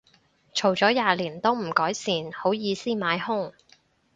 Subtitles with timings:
[0.55, 3.53] 嘈咗廿年都唔改善，好意思買兇